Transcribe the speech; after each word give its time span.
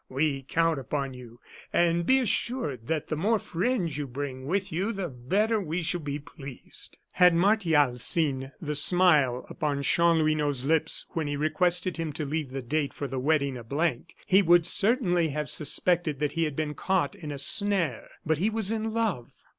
We 0.09 0.41
count 0.41 0.79
upon 0.79 1.13
you, 1.13 1.39
and 1.71 2.07
be 2.07 2.17
assured 2.17 2.87
that 2.87 3.09
the 3.09 3.15
more 3.15 3.37
friends 3.37 3.99
you 3.99 4.07
bring 4.07 4.47
with 4.47 4.71
you 4.71 4.91
the 4.91 5.09
better 5.09 5.61
we 5.61 5.83
shall 5.83 5.99
be 5.99 6.17
pleased." 6.17 6.97
Had 7.11 7.35
Martial 7.35 7.99
seen 7.99 8.51
the 8.59 8.73
smile 8.73 9.45
upon 9.47 9.83
Chanlouineau's 9.83 10.65
lips 10.65 11.05
when 11.11 11.27
he 11.27 11.35
requested 11.35 11.97
him 11.97 12.13
to 12.13 12.25
leave 12.25 12.49
the 12.49 12.63
date 12.63 12.95
for 12.95 13.07
the 13.07 13.19
wedding 13.19 13.55
a 13.57 13.63
blank, 13.63 14.15
he 14.25 14.41
would 14.41 14.65
certainly 14.65 15.29
have 15.29 15.51
suspected 15.51 16.17
that 16.17 16.31
he 16.31 16.45
had 16.45 16.55
been 16.55 16.73
caught 16.73 17.13
in 17.13 17.31
a 17.31 17.37
snare. 17.37 18.09
But 18.25 18.39
he 18.39 18.49
was 18.49 18.71
in 18.71 18.95
love. 18.95 19.35